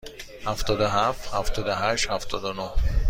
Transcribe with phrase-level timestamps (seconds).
[0.45, 2.69] هفتاد و هفت، هفتاد و هشت، هفتاد و نه.